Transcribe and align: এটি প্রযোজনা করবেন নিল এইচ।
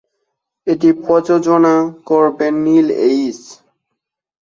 এটি 0.67 0.89
প্রযোজনা 1.03 1.75
করবেন 2.05 2.53
নিল 2.65 2.87
এইচ। 3.07 3.39